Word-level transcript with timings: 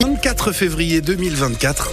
24 0.00 0.52
février 0.52 1.00
2024. 1.00 1.90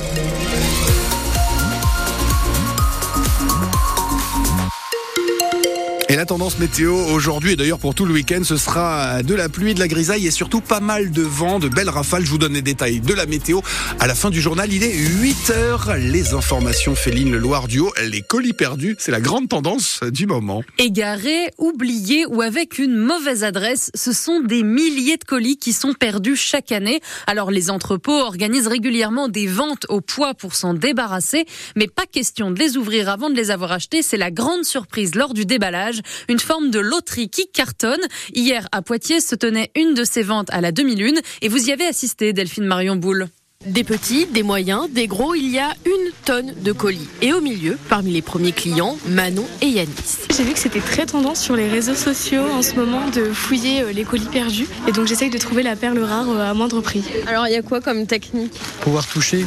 Et 6.15 6.17
la 6.17 6.25
tendance 6.25 6.59
météo 6.59 6.95
aujourd'hui 6.95 7.51
et 7.51 7.55
d'ailleurs 7.57 7.77
pour 7.77 7.93
tout 7.93 8.05
le 8.05 8.13
week-end, 8.13 8.39
ce 8.45 8.55
sera 8.55 9.21
de 9.21 9.35
la 9.35 9.49
pluie, 9.49 9.73
de 9.73 9.81
la 9.81 9.89
grisaille 9.89 10.25
et 10.25 10.31
surtout 10.31 10.61
pas 10.61 10.79
mal 10.79 11.11
de 11.11 11.21
vent, 11.21 11.59
de 11.59 11.67
belles 11.67 11.89
rafales. 11.89 12.23
Je 12.23 12.29
vous 12.29 12.37
donne 12.37 12.53
les 12.53 12.61
détails 12.61 13.01
de 13.01 13.13
la 13.13 13.25
météo 13.25 13.59
à 13.99 14.07
la 14.07 14.15
fin 14.15 14.29
du 14.29 14.39
journal. 14.39 14.71
Il 14.71 14.81
est 14.83 14.95
8 14.95 15.49
heures. 15.49 15.93
Les 15.97 16.33
informations 16.33 16.95
Féline 16.95 17.33
Le 17.33 17.37
Loir 17.37 17.67
du 17.67 17.79
Haut, 17.79 17.91
les 18.01 18.21
colis 18.21 18.53
perdus, 18.53 18.95
c'est 18.97 19.11
la 19.11 19.19
grande 19.19 19.49
tendance 19.49 19.99
du 20.03 20.25
moment. 20.25 20.63
Égarés, 20.77 21.51
oubliés 21.57 22.25
ou 22.27 22.41
avec 22.41 22.79
une 22.79 22.95
mauvaise 22.95 23.43
adresse, 23.43 23.91
ce 23.93 24.13
sont 24.13 24.39
des 24.39 24.63
milliers 24.63 25.17
de 25.17 25.25
colis 25.25 25.57
qui 25.57 25.73
sont 25.73 25.91
perdus 25.91 26.37
chaque 26.37 26.71
année. 26.71 27.01
Alors 27.27 27.51
les 27.51 27.69
entrepôts 27.69 28.21
organisent 28.21 28.67
régulièrement 28.67 29.27
des 29.27 29.47
ventes 29.47 29.85
au 29.89 29.99
poids 29.99 30.33
pour 30.33 30.55
s'en 30.55 30.75
débarrasser, 30.75 31.45
mais 31.75 31.87
pas 31.87 32.05
question 32.05 32.51
de 32.51 32.59
les 32.59 32.77
ouvrir 32.77 33.09
avant 33.09 33.29
de 33.29 33.35
les 33.35 33.51
avoir 33.51 33.73
achetés. 33.73 34.01
C'est 34.01 34.15
la 34.15 34.31
grande 34.31 34.63
surprise 34.63 35.13
lors 35.15 35.33
du 35.33 35.45
déballage 35.45 36.03
une 36.29 36.39
forme 36.39 36.71
de 36.71 36.79
loterie 36.79 37.29
qui 37.29 37.47
cartonne. 37.47 38.01
Hier, 38.33 38.67
à 38.71 38.81
Poitiers, 38.81 39.21
se 39.21 39.35
tenait 39.35 39.71
une 39.75 39.93
de 39.93 40.03
ces 40.03 40.23
ventes 40.23 40.49
à 40.51 40.61
la 40.61 40.71
demi-lune 40.71 41.19
et 41.41 41.49
vous 41.49 41.69
y 41.69 41.71
avez 41.71 41.85
assisté, 41.85 42.33
Delphine 42.33 42.65
Marion 42.65 42.95
Boule. 42.95 43.27
Des 43.65 43.83
petits, 43.83 44.27
des 44.27 44.43
moyens, 44.43 44.87
des 44.91 45.07
gros, 45.07 45.33
il 45.33 45.49
y 45.49 45.57
a 45.57 45.73
une 45.85 46.11
tonne 46.23 46.53
de 46.61 46.71
colis. 46.71 47.07
Et 47.23 47.33
au 47.33 47.41
milieu, 47.41 47.79
parmi 47.89 48.11
les 48.11 48.21
premiers 48.21 48.51
clients, 48.51 48.95
Manon 49.07 49.47
et 49.61 49.67
Yanis. 49.67 49.89
J'ai 50.35 50.43
vu 50.43 50.53
que 50.53 50.59
c'était 50.59 50.81
très 50.81 51.07
tendance 51.07 51.41
sur 51.41 51.55
les 51.55 51.67
réseaux 51.67 51.95
sociaux 51.95 52.43
en 52.51 52.61
ce 52.61 52.75
moment 52.75 53.09
de 53.09 53.23
fouiller 53.33 53.81
euh, 53.81 53.91
les 53.91 54.03
colis 54.03 54.25
perdus. 54.25 54.67
Et 54.87 54.91
donc 54.91 55.07
j'essaye 55.07 55.31
de 55.31 55.37
trouver 55.39 55.63
la 55.63 55.75
perle 55.75 55.97
rare 55.97 56.29
euh, 56.29 56.51
à 56.51 56.53
moindre 56.53 56.79
prix. 56.81 57.03
Alors 57.25 57.47
il 57.47 57.53
y 57.53 57.55
a 57.55 57.63
quoi 57.63 57.81
comme 57.81 58.05
technique? 58.05 58.53
Pouvoir 58.81 59.07
toucher, 59.07 59.43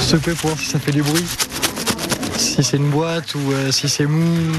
secouer 0.00 0.34
pour 0.34 0.50
voir 0.50 0.60
si 0.60 0.66
ça 0.66 0.78
fait 0.78 0.92
du 0.92 1.02
bruit. 1.02 1.24
Si 2.36 2.62
c'est 2.62 2.76
une 2.76 2.90
boîte 2.90 3.34
ou 3.34 3.52
euh, 3.52 3.72
si 3.72 3.88
c'est 3.88 4.06
mou, 4.06 4.52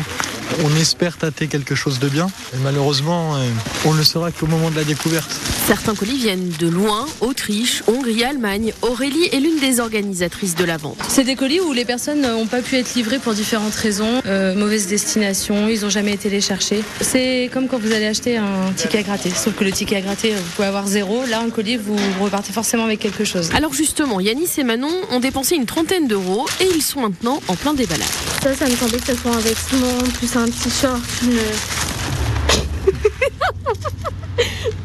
on 0.64 0.76
espère 0.76 1.18
tâter 1.18 1.48
quelque 1.48 1.76
chose 1.76 2.00
de 2.00 2.10
bien. 2.10 2.28
Et 2.54 2.58
malheureusement, 2.64 3.36
euh, 3.36 3.48
on 3.86 3.94
ne 3.94 4.00
le 4.00 4.04
saura 4.04 4.32
qu'au 4.32 4.48
moment 4.48 4.70
de 4.70 4.76
la 4.76 4.84
découverte. 4.84 5.30
Certains 5.68 5.96
colis 5.96 6.18
viennent 6.18 6.52
de 6.60 6.68
loin, 6.68 7.06
Autriche, 7.22 7.84
Hongrie, 7.88 8.24
Allemagne. 8.24 8.74
Aurélie 8.82 9.26
est 9.32 9.40
l'une 9.40 9.60
des 9.60 9.80
organisatrices 9.80 10.56
de 10.56 10.66
la 10.66 10.78
vente. 10.78 10.98
C'est 11.08 11.24
des 11.24 11.36
colis 11.36 11.60
où 11.60 11.74
les 11.74 11.86
personnes 11.86 12.22
n'ont 12.22 12.48
pas 12.48 12.62
pu 12.62 12.76
être 12.76 12.94
livrées 12.96 13.20
pour 13.20 13.34
différentes 13.34 13.76
raisons. 13.76 14.22
Euh, 14.26 14.56
mauvaise 14.56 14.88
destination, 14.88 15.68
ils 15.68 15.82
n'ont 15.82 15.90
jamais 15.90 16.14
été 16.14 16.30
les 16.30 16.42
chercher. 16.42 16.84
C'est 17.00 17.50
comme 17.54 17.68
quand 17.68 17.80
vous 17.80 17.92
allez 17.92 18.08
acheter 18.08 18.38
un 18.38 18.72
ticket 18.76 19.00
à 19.00 19.04
gratter. 19.04 19.30
Sauf 19.30 19.56
que 19.56 19.64
le 19.64 19.72
ticket 19.72 19.98
à 19.98 20.02
gratter, 20.02 20.34
vous 20.34 20.42
pouvez 20.56 20.68
avoir 20.68 20.88
zéro. 20.88 21.24
Là, 21.26 21.40
un 21.40 21.50
colis, 21.50 21.78
vous 21.78 21.98
repartez 22.20 22.52
forcément 22.52 22.86
avec 22.86 23.00
quelque 23.00 23.24
chose. 23.24 23.50
Alors 23.56 23.74
justement, 23.74 24.20
Yanis 24.20 24.50
et 24.58 24.64
Manon 24.64 24.92
ont 25.12 25.20
dépensé 25.20 25.56
une 25.56 25.66
trentaine 25.66 26.08
d'euros 26.08 26.46
et 26.60 26.68
ils 26.76 26.82
sont 26.82 27.02
maintenant 27.02 27.42
en 27.48 27.56
plein 27.56 27.74
déballage. 27.74 28.08
Ça, 28.44 28.56
ça 28.56 28.66
me 28.66 28.76
semblait 28.76 29.00
que 29.00 29.08
ce 29.08 29.16
soit 29.16 29.32
un 29.32 29.40
vêtement, 29.40 29.98
plus 30.18 30.36
un 30.36 30.41
petit 30.46 30.70
short, 30.70 31.02
une... 31.24 31.38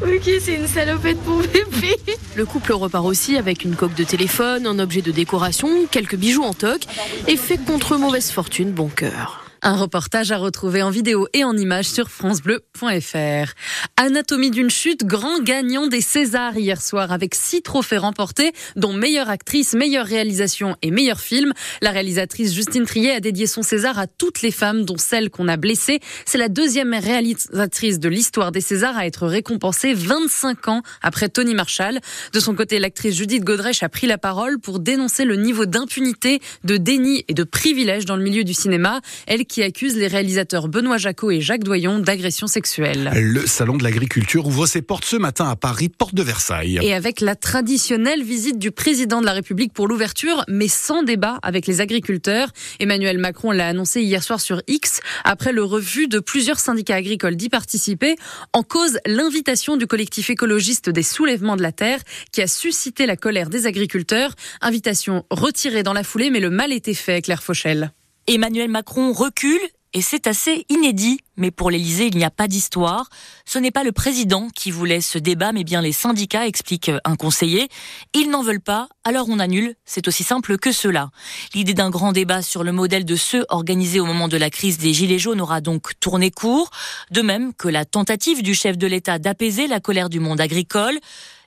ok, 0.15 0.29
c'est 0.41 0.55
une 0.55 0.67
salopette 0.67 1.19
pour 1.21 1.39
bébé. 1.39 1.95
Le 2.35 2.45
couple 2.45 2.73
repart 2.73 3.05
aussi 3.05 3.37
avec 3.37 3.63
une 3.63 3.75
coque 3.75 3.95
de 3.95 4.03
téléphone, 4.03 4.67
un 4.67 4.79
objet 4.79 5.01
de 5.01 5.11
décoration, 5.11 5.87
quelques 5.89 6.15
bijoux 6.15 6.43
en 6.43 6.53
toc 6.53 6.81
et 7.27 7.37
fait 7.37 7.57
contre 7.57 7.97
mauvaise 7.97 8.31
fortune 8.31 8.71
bon 8.71 8.87
cœur. 8.87 9.46
Un 9.67 9.75
reportage 9.75 10.31
à 10.31 10.37
retrouver 10.37 10.81
en 10.81 10.89
vidéo 10.89 11.27
et 11.33 11.43
en 11.43 11.57
images 11.57 11.89
sur 11.89 12.09
francebleu.fr. 12.09 13.51
Anatomie 13.97 14.49
d'une 14.49 14.69
chute, 14.69 15.03
grand 15.03 15.43
gagnant 15.43 15.87
des 15.87 15.99
Césars 15.99 16.55
hier 16.55 16.81
soir 16.81 17.11
avec 17.11 17.35
six 17.35 17.63
trophées 17.63 17.97
remportés, 17.97 18.53
dont 18.77 18.93
meilleure 18.93 19.29
actrice, 19.29 19.73
meilleure 19.73 20.05
réalisation 20.05 20.77
et 20.81 20.89
meilleur 20.89 21.19
film. 21.19 21.51
La 21.81 21.91
réalisatrice 21.91 22.53
Justine 22.53 22.85
Triet 22.85 23.11
a 23.11 23.19
dédié 23.19 23.45
son 23.45 23.61
César 23.61 23.99
à 23.99 24.07
toutes 24.07 24.41
les 24.41 24.51
femmes, 24.51 24.85
dont 24.85 24.97
celle 24.97 25.29
qu'on 25.29 25.49
a 25.49 25.57
blessée. 25.57 25.99
C'est 26.25 26.37
la 26.37 26.47
deuxième 26.47 26.93
réalisatrice 26.93 27.99
de 27.99 28.07
l'histoire 28.07 28.53
des 28.53 28.61
Césars 28.61 28.97
à 28.97 29.05
être 29.05 29.27
récompensée 29.27 29.93
25 29.93 30.69
ans 30.69 30.81
après 31.01 31.27
Tony 31.27 31.55
Marshall. 31.55 31.99
De 32.31 32.39
son 32.39 32.55
côté, 32.55 32.79
l'actrice 32.79 33.17
Judith 33.17 33.43
Godrèche 33.43 33.83
a 33.83 33.89
pris 33.89 34.07
la 34.07 34.17
parole 34.17 34.59
pour 34.59 34.79
dénoncer 34.79 35.25
le 35.25 35.35
niveau 35.35 35.65
d'impunité, 35.65 36.39
de 36.63 36.77
déni 36.77 37.25
et 37.27 37.33
de 37.33 37.43
privilège 37.43 38.05
dans 38.05 38.15
le 38.15 38.23
milieu 38.23 38.45
du 38.45 38.53
cinéma. 38.53 39.01
Elle 39.25 39.45
qui 39.45 39.56
accuse 39.63 39.95
les 39.95 40.07
réalisateurs 40.07 40.67
Benoît 40.67 40.97
Jacot 40.97 41.31
et 41.31 41.41
Jacques 41.41 41.63
Doyon 41.63 41.99
d'agression 41.99 42.47
sexuelle. 42.47 43.11
Le 43.15 43.45
salon 43.45 43.77
de 43.77 43.83
l'agriculture 43.83 44.47
ouvre 44.47 44.65
ses 44.65 44.81
portes 44.81 45.05
ce 45.05 45.15
matin 45.15 45.49
à 45.49 45.55
Paris, 45.55 45.89
porte 45.89 46.15
de 46.15 46.23
Versailles. 46.23 46.79
Et 46.81 46.93
avec 46.93 47.21
la 47.21 47.35
traditionnelle 47.35 48.23
visite 48.23 48.59
du 48.59 48.71
président 48.71 49.21
de 49.21 49.25
la 49.25 49.33
République 49.33 49.73
pour 49.73 49.87
l'ouverture, 49.87 50.43
mais 50.47 50.67
sans 50.67 51.03
débat 51.03 51.39
avec 51.41 51.67
les 51.67 51.81
agriculteurs. 51.81 52.49
Emmanuel 52.79 53.17
Macron 53.17 53.51
l'a 53.51 53.67
annoncé 53.67 54.01
hier 54.01 54.23
soir 54.23 54.39
sur 54.39 54.61
X, 54.67 54.99
après 55.23 55.51
le 55.51 55.63
refus 55.63 56.07
de 56.07 56.19
plusieurs 56.19 56.59
syndicats 56.59 56.95
agricoles 56.95 57.35
d'y 57.35 57.49
participer, 57.49 58.15
en 58.53 58.63
cause 58.63 58.99
l'invitation 59.05 59.77
du 59.77 59.87
collectif 59.87 60.29
écologiste 60.29 60.89
des 60.89 61.03
soulèvements 61.03 61.55
de 61.55 61.61
la 61.61 61.71
terre, 61.71 61.99
qui 62.31 62.41
a 62.41 62.47
suscité 62.47 63.05
la 63.05 63.15
colère 63.15 63.49
des 63.49 63.65
agriculteurs. 63.65 64.33
Invitation 64.61 65.25
retirée 65.29 65.83
dans 65.83 65.93
la 65.93 66.03
foulée, 66.03 66.29
mais 66.29 66.39
le 66.39 66.49
mal 66.49 66.71
était 66.71 66.93
fait, 66.93 67.21
Claire 67.21 67.43
Fauchel. 67.43 67.91
Emmanuel 68.27 68.69
Macron 68.69 69.13
recule 69.13 69.61
et 69.93 70.01
c'est 70.01 70.27
assez 70.27 70.65
inédit. 70.67 71.21
Mais 71.37 71.49
pour 71.49 71.71
l'Élysée, 71.71 72.07
il 72.07 72.17
n'y 72.17 72.25
a 72.25 72.29
pas 72.29 72.49
d'histoire. 72.49 73.09
Ce 73.45 73.57
n'est 73.57 73.71
pas 73.71 73.85
le 73.85 73.93
président 73.93 74.49
qui 74.53 74.69
voulait 74.69 74.99
ce 74.99 75.17
débat, 75.17 75.53
mais 75.53 75.63
bien 75.63 75.81
les 75.81 75.93
syndicats, 75.93 76.45
explique 76.45 76.91
un 77.05 77.15
conseiller. 77.15 77.69
Ils 78.13 78.29
n'en 78.29 78.43
veulent 78.43 78.59
pas, 78.59 78.89
alors 79.05 79.27
on 79.29 79.39
annule. 79.39 79.75
C'est 79.85 80.09
aussi 80.09 80.23
simple 80.23 80.57
que 80.57 80.73
cela. 80.73 81.09
L'idée 81.53 81.73
d'un 81.73 81.89
grand 81.89 82.11
débat 82.11 82.41
sur 82.41 82.65
le 82.65 82.73
modèle 82.73 83.05
de 83.05 83.15
ceux 83.15 83.45
organisés 83.47 84.01
au 84.01 84.05
moment 84.05 84.27
de 84.27 84.37
la 84.37 84.49
crise 84.49 84.77
des 84.77 84.93
Gilets 84.93 85.19
jaunes 85.19 85.39
aura 85.39 85.61
donc 85.61 85.97
tourné 86.01 86.31
court. 86.31 86.69
De 87.11 87.21
même 87.21 87.53
que 87.53 87.69
la 87.69 87.85
tentative 87.85 88.43
du 88.43 88.55
chef 88.55 88.77
de 88.77 88.87
l'État 88.87 89.19
d'apaiser 89.19 89.67
la 89.67 89.79
colère 89.79 90.09
du 90.09 90.19
monde 90.19 90.41
agricole. 90.41 90.99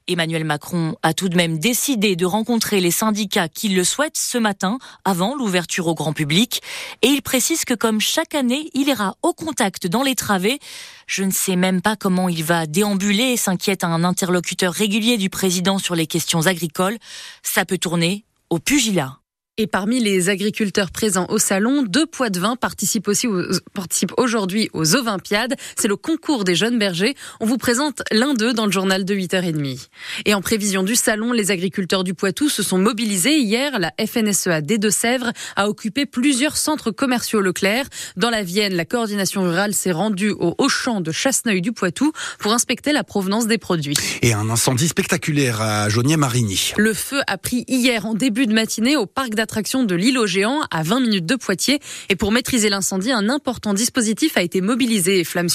Emmanuel 0.09 0.45
Macron 0.45 0.97
a 1.03 1.15
tout 1.15 1.29
de 1.29 1.37
même 1.37 1.59
décidé 1.59 2.17
de 2.17 2.27
rencontrer 2.27 2.81
les 2.81 2.91
syndicats 2.91 3.49
qui 3.49 3.69
le 3.69 3.85
souhaitent 3.85 4.17
ce 4.17 4.39
matin, 4.39 4.79
avant 5.05 5.35
l'ouverture 5.35 5.87
au 5.87 5.95
grand 5.95 6.13
public. 6.13 6.63
Et 7.03 7.09
il 7.09 7.23
précise 7.23 7.65
que 7.65 7.75
comme 7.75 8.01
chaque 8.01 8.35
année, 8.35 8.71
il 8.75 8.89
ira 8.89 9.17
au 9.23 9.33
contact 9.33 9.87
dans 9.87 10.03
les 10.03 10.15
travées. 10.15 10.59
Je 11.07 11.23
ne 11.23 11.31
sais 11.31 11.57
même 11.57 11.83
pas 11.83 11.97
comment 11.97 12.29
il 12.29 12.43
va 12.43 12.67
déambuler, 12.67 13.37
s'inquiète 13.37 13.85
un 13.85 14.05
interlocuteur 14.05 14.73
régulier 14.73 15.19
du 15.19 15.31
président 15.31 15.79
sur 15.79 15.95
les 15.95 16.07
questions 16.07 16.47
agricoles. 16.47 16.99
Ça 17.43 17.65
peut 17.65 17.79
tourner 17.79 18.25
au 18.49 18.59
pugilat. 18.59 19.20
Et 19.63 19.67
parmi 19.67 20.01
les 20.01 20.31
agriculteurs 20.31 20.91
présents 20.91 21.27
au 21.29 21.37
salon, 21.37 21.83
deux 21.83 22.07
poids 22.07 22.31
de 22.31 22.41
vin 22.41 22.57
participent 22.57 23.09
aussi 23.09 23.27
participent 23.75 24.15
aujourd'hui 24.17 24.71
aux 24.73 24.97
Olympiades. 24.97 25.55
C'est 25.77 25.87
le 25.87 25.97
concours 25.97 26.45
des 26.45 26.55
jeunes 26.55 26.79
bergers. 26.79 27.15
On 27.41 27.45
vous 27.45 27.59
présente 27.59 28.01
l'un 28.11 28.33
d'eux 28.33 28.55
dans 28.55 28.65
le 28.65 28.73
journal 28.73 29.05
de 29.05 29.15
8h30. 29.15 29.89
Et 30.25 30.33
en 30.33 30.41
prévision 30.41 30.83
du 30.83 30.97
salon, 30.97 31.33
les 31.33 31.51
agriculteurs 31.51 32.05
du 32.05 32.15
Poitou 32.15 32.49
se 32.49 32.63
sont 32.63 32.79
mobilisés. 32.79 33.37
Hier, 33.37 33.79
la 33.79 33.93
FNSEA 34.01 34.63
des 34.63 34.79
Deux-Sèvres 34.79 35.31
a 35.57 35.69
occupé 35.69 36.07
plusieurs 36.07 36.57
centres 36.57 36.91
commerciaux 36.91 37.43
Leclerc. 37.43 37.85
Dans 38.17 38.31
la 38.31 38.43
Vienne, 38.43 38.73
la 38.73 38.87
coordination 38.87 39.43
rurale 39.43 39.75
s'est 39.75 39.93
rendue 39.93 40.31
au 40.31 40.55
Auchan 40.57 41.03
de 41.03 41.13
Chasseneuil 41.13 41.61
du 41.61 41.73
Poitou 41.73 42.13
pour 42.39 42.55
inspecter 42.55 42.95
la 42.95 43.05
provenance 43.05 43.47
des 43.47 43.59
produits. 43.59 43.99
Et 44.23 44.33
un 44.33 44.49
incendie 44.49 44.89
spectaculaire 44.89 45.61
à 45.61 45.91
Jaunier-Marigny. 45.91 46.73
Le 46.79 46.95
feu 46.95 47.21
a 47.27 47.37
pris 47.37 47.67
hier 47.69 48.07
en 48.07 48.15
début 48.15 48.47
de 48.47 48.55
matinée 48.55 48.97
au 48.97 49.05
parc 49.05 49.35
d'attractions 49.35 49.50
de 49.85 49.95
l'île 49.95 50.19
aux 50.19 50.27
géants 50.27 50.63
à 50.71 50.83
20 50.83 51.01
minutes 51.01 51.27
de 51.27 51.37
Poitiers. 51.37 51.81
Et 52.09 52.17
pour 52.17 52.33
maîtriser 52.33 52.69
l'incendie, 52.69 53.13
un 53.13 53.29
important 53.29 53.75
dispositif 53.75 54.37
a 54.37 54.43
été 54.43 54.61
mobilisé, 54.61 55.25
Flamme 55.25 55.49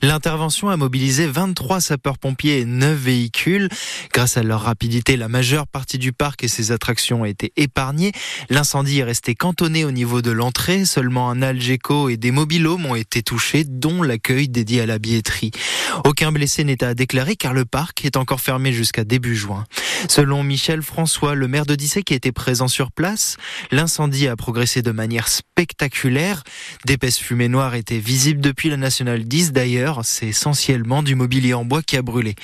L'intervention 0.00 0.68
a 0.68 0.76
mobilisé 0.76 1.26
23 1.26 1.80
sapeurs-pompiers 1.80 2.60
et 2.60 2.64
9 2.64 2.96
véhicules. 2.96 3.68
Grâce 4.14 4.36
à 4.36 4.44
leur 4.44 4.60
rapidité, 4.60 5.16
la 5.16 5.26
majeure 5.26 5.66
partie 5.66 5.98
du 5.98 6.12
parc 6.12 6.44
et 6.44 6.48
ses 6.48 6.70
attractions 6.70 7.22
ont 7.22 7.24
été 7.24 7.52
épargnées. 7.56 8.12
L'incendie 8.48 9.00
est 9.00 9.04
resté 9.04 9.34
cantonné 9.34 9.84
au 9.84 9.90
niveau 9.90 10.22
de 10.22 10.30
l'entrée. 10.30 10.84
Seulement 10.84 11.30
un 11.30 11.42
Algeco 11.42 12.10
et 12.10 12.16
des 12.16 12.30
mobilhomes 12.30 12.86
ont 12.86 12.94
été 12.94 13.24
touchés, 13.24 13.64
dont 13.64 14.04
l'accueil 14.04 14.48
dédié 14.48 14.82
à 14.82 14.86
la 14.86 15.00
billetterie. 15.00 15.50
Aucun 16.04 16.30
blessé 16.30 16.62
n'est 16.62 16.84
à 16.84 16.94
déclarer 16.94 17.34
car 17.34 17.52
le 17.52 17.64
parc 17.64 18.04
est 18.04 18.16
encore 18.16 18.40
fermé 18.40 18.72
jusqu'à 18.72 19.02
début 19.02 19.34
juin. 19.34 19.64
Selon 20.08 20.44
Michel 20.44 20.82
François, 20.82 21.34
le 21.34 21.48
maire 21.48 21.66
de 21.66 21.74
Dissé 21.74 22.04
qui 22.04 22.14
était 22.14 22.30
présent 22.30 22.68
sur 22.68 22.92
place, 22.92 23.36
l'incendie 23.72 24.28
a 24.28 24.36
progressé 24.36 24.80
de 24.80 24.92
manière 24.92 25.26
spectaculaire. 25.26 26.44
D'épaisses 26.84 27.18
fumées 27.18 27.48
noires 27.48 27.74
étaient 27.74 27.98
visibles 27.98 28.40
depuis 28.40 28.68
la 28.68 28.76
nationale 28.76 29.24
10 29.24 29.50
d'ailleurs 29.50 29.87
c'est 30.02 30.28
essentiellement 30.28 31.02
du 31.02 31.14
mobilier 31.14 31.54
en 31.54 31.64
bois 31.64 31.82
qui 31.82 31.96
a 31.96 32.02
brûlé. 32.02 32.34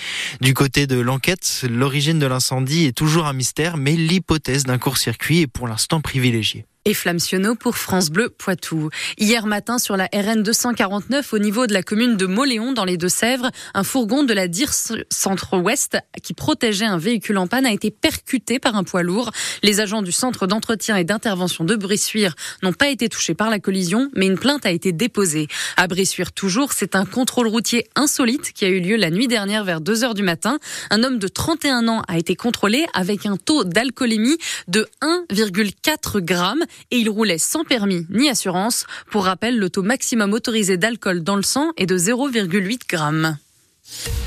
Du 0.40 0.54
côté 0.54 0.86
de 0.86 0.98
l'enquête, 0.98 1.64
l'origine 1.68 2.18
de 2.18 2.26
l'incendie 2.26 2.86
est 2.86 2.96
toujours 2.96 3.26
un 3.26 3.32
mystère, 3.32 3.76
mais 3.76 3.92
l'hypothèse 3.92 4.64
d'un 4.64 4.78
court-circuit 4.78 5.42
est 5.42 5.46
pour 5.46 5.68
l'instant 5.68 6.00
privilégiée. 6.00 6.66
Et 6.86 6.92
Flamsionneau 6.92 7.54
pour 7.54 7.78
France 7.78 8.10
Bleu 8.10 8.28
Poitou. 8.28 8.90
Hier 9.16 9.46
matin, 9.46 9.78
sur 9.78 9.96
la 9.96 10.06
RN 10.12 10.42
249, 10.42 11.32
au 11.32 11.38
niveau 11.38 11.66
de 11.66 11.72
la 11.72 11.82
commune 11.82 12.18
de 12.18 12.26
Moléon, 12.26 12.72
dans 12.72 12.84
les 12.84 12.98
Deux-Sèvres, 12.98 13.50
un 13.72 13.84
fourgon 13.84 14.22
de 14.22 14.34
la 14.34 14.48
DIR 14.48 14.70
Centre-Ouest 15.08 15.96
qui 16.22 16.34
protégeait 16.34 16.84
un 16.84 16.98
véhicule 16.98 17.38
en 17.38 17.46
panne 17.46 17.64
a 17.64 17.72
été 17.72 17.90
percuté 17.90 18.58
par 18.58 18.76
un 18.76 18.84
poids 18.84 19.02
lourd. 19.02 19.30
Les 19.62 19.80
agents 19.80 20.02
du 20.02 20.12
centre 20.12 20.46
d'entretien 20.46 20.96
et 20.96 21.04
d'intervention 21.04 21.64
de 21.64 21.74
Brissuire 21.74 22.34
n'ont 22.62 22.74
pas 22.74 22.88
été 22.88 23.08
touchés 23.08 23.34
par 23.34 23.48
la 23.48 23.60
collision, 23.60 24.10
mais 24.14 24.26
une 24.26 24.38
plainte 24.38 24.66
a 24.66 24.70
été 24.70 24.92
déposée. 24.92 25.48
À 25.78 25.86
Brissuire 25.86 26.32
toujours, 26.32 26.74
c'est 26.74 26.96
un 26.96 27.06
contrôle 27.06 27.46
routier 27.46 27.88
insolite 27.96 28.52
qui 28.52 28.66
a 28.66 28.68
eu 28.68 28.80
lieu 28.80 28.96
la 28.96 29.08
nuit 29.08 29.26
dernière 29.26 29.64
vers 29.64 29.80
2 29.80 30.04
heures 30.04 30.14
du 30.14 30.22
matin. 30.22 30.58
Un 30.90 31.02
homme 31.02 31.18
de 31.18 31.28
31 31.28 31.88
ans 31.88 32.02
a 32.08 32.18
été 32.18 32.36
contrôlé 32.36 32.84
avec 32.92 33.24
un 33.24 33.38
taux 33.38 33.64
d'alcoolémie 33.64 34.36
de 34.68 34.86
1,4 35.00 36.20
grammes 36.20 36.62
et 36.90 36.98
il 36.98 37.10
roulait 37.10 37.38
sans 37.38 37.64
permis 37.64 38.06
ni 38.10 38.28
assurance. 38.28 38.86
Pour 39.10 39.24
rappel, 39.24 39.58
le 39.58 39.70
taux 39.70 39.82
maximum 39.82 40.32
autorisé 40.32 40.76
d'alcool 40.76 41.22
dans 41.22 41.36
le 41.36 41.42
sang 41.42 41.72
est 41.76 41.86
de 41.86 41.98
0,8 41.98 42.80
grammes. 42.88 43.36